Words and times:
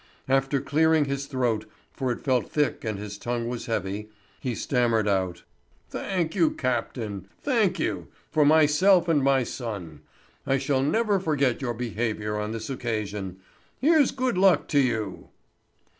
After 0.27 0.59
clearing 0.59 1.05
his 1.05 1.27
throat, 1.27 1.65
for 1.93 2.11
it 2.11 2.21
felt 2.21 2.51
thick 2.51 2.83
and 2.83 2.97
his 2.97 3.19
tongue 3.19 3.47
was 3.47 3.67
heavy, 3.67 4.09
he 4.39 4.55
stammered 4.55 5.07
out: 5.07 5.43
"Thank 5.91 6.33
you, 6.33 6.49
captain, 6.49 7.27
thank 7.43 7.77
you—for 7.77 8.43
myself 8.43 9.07
and 9.07 9.23
my 9.23 9.43
son. 9.43 10.01
I 10.47 10.57
shall 10.57 10.81
never 10.81 11.19
forget 11.19 11.61
your 11.61 11.75
behaviour 11.75 12.35
on 12.35 12.51
this 12.51 12.67
occasion. 12.67 13.41
Here's 13.79 14.09
good 14.09 14.39
luck 14.39 14.67
to 14.69 14.79
you!" 14.79 15.29